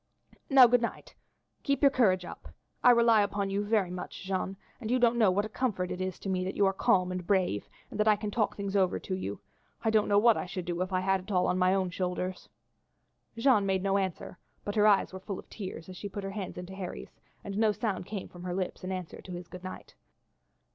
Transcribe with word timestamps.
Now, 0.49 0.65
good 0.65 0.81
night; 0.81 1.13
keep 1.61 1.83
your 1.83 1.91
courage 1.91 2.25
up. 2.25 2.47
I 2.83 2.89
rely 2.89 3.17
very 3.23 3.27
much 3.27 3.31
upon 3.31 3.49
you, 3.51 4.25
Jeanne, 4.25 4.57
and 4.79 4.89
you 4.89 4.97
don't 4.97 5.15
know 5.19 5.29
what 5.29 5.45
a 5.45 5.47
comfort 5.47 5.91
it 5.91 6.01
is 6.01 6.17
to 6.21 6.27
me 6.27 6.43
that 6.43 6.55
you 6.57 6.65
are 6.65 6.73
calm 6.73 7.11
and 7.11 7.27
brave, 7.27 7.69
and 7.91 7.99
that 7.99 8.07
I 8.07 8.15
can 8.15 8.31
talk 8.31 8.55
things 8.55 8.75
over 8.75 8.97
to 8.97 9.13
you. 9.13 9.41
I 9.83 9.91
don't 9.91 10.07
know 10.07 10.17
what 10.17 10.37
I 10.37 10.47
should 10.47 10.65
do 10.65 10.81
if 10.81 10.91
I 10.91 11.01
had 11.01 11.19
it 11.19 11.31
all 11.31 11.45
on 11.45 11.59
my 11.59 11.75
own 11.75 11.91
shoulders." 11.91 12.49
Jeanne 13.37 13.67
made 13.67 13.83
no 13.83 13.99
answer, 13.99 14.39
but 14.63 14.73
her 14.73 14.87
eyes 14.87 15.13
were 15.13 15.19
full 15.19 15.37
of 15.37 15.47
tears 15.51 15.87
as 15.87 15.97
she 15.97 16.09
put 16.09 16.23
her 16.23 16.31
hands 16.31 16.57
into 16.57 16.73
Harry's, 16.73 17.19
and 17.43 17.55
no 17.59 17.71
sound 17.71 18.07
came 18.07 18.27
from 18.27 18.41
her 18.41 18.55
lips 18.55 18.83
in 18.83 18.91
answer 18.91 19.21
to 19.21 19.33
his 19.33 19.47
good 19.47 19.63
night. 19.63 19.93